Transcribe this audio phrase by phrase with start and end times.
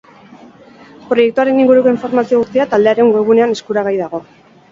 [1.09, 4.25] Proiektuaren inguruko informazio guztia taldearen webgunean eskuragai dago.